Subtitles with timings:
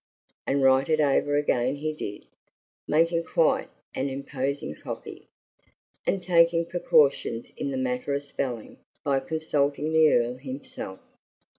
[0.47, 2.25] And write it over again he did,
[2.87, 5.27] making quite an imposing copy,
[6.07, 11.01] and taking precautions in the matter of spelling by consulting the Earl himself.